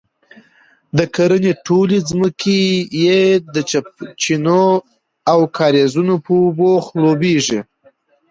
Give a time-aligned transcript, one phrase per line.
[0.97, 2.61] د کرنې ټولې ځمکې
[3.03, 3.21] یې
[3.53, 3.55] د
[4.21, 4.65] چینو
[5.31, 7.59] او کاریزونو په اوبو خړوبیږي،